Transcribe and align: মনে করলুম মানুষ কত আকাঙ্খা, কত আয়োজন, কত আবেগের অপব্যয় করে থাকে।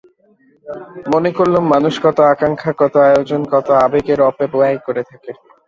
মনে 1.11 1.29
করলুম 1.37 1.63
মানুষ 1.73 1.93
কত 2.03 2.17
আকাঙ্খা, 2.31 2.71
কত 2.81 2.93
আয়োজন, 3.07 3.41
কত 3.53 3.67
আবেগের 3.81 4.19
অপব্যয় 4.29 4.77
করে 4.85 5.01
থাকে। 5.09 5.31